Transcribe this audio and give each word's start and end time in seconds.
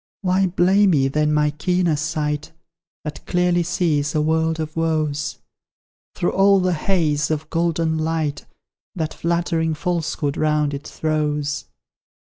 Why 0.21 0.47
blame 0.47 0.95
ye, 0.95 1.09
then, 1.09 1.31
my 1.31 1.51
keener 1.51 1.95
sight, 1.95 2.53
That 3.03 3.23
clearly 3.27 3.61
sees 3.61 4.15
a 4.15 4.21
world 4.23 4.59
of 4.59 4.75
woes 4.75 5.37
Through 6.15 6.31
all 6.31 6.59
the 6.59 6.73
haze 6.73 7.29
of 7.29 7.51
golden 7.51 7.99
light 7.99 8.47
That 8.95 9.13
flattering 9.13 9.75
Falsehood 9.75 10.37
round 10.37 10.73
it 10.73 10.87
throws? 10.87 11.65